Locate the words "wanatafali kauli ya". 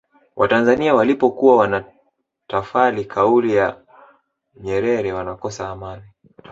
1.57-3.81